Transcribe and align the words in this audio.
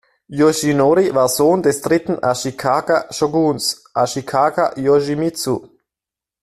Yoshinori 0.29 1.13
war 1.13 1.29
Sohn 1.29 1.61
des 1.61 1.79
dritten 1.81 2.15
Ashikaga-Shōguns, 2.17 3.81
Ashikaga 3.93 4.73
Yoshimitsu. 4.75 5.69